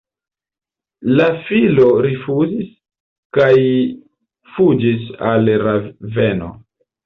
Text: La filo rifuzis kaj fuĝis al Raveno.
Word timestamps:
La 1.19 1.27
filo 1.49 1.85
rifuzis 2.07 2.73
kaj 3.39 3.53
fuĝis 4.57 5.09
al 5.33 5.57
Raveno. 5.69 6.53